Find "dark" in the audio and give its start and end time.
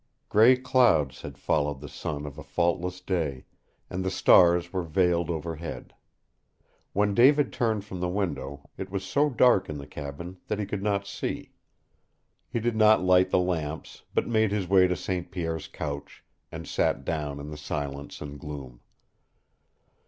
9.29-9.69